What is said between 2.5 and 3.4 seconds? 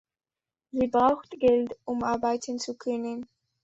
zu können.